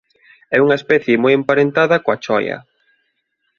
[0.55, 2.57] É unha especie moi emparentada coa choia.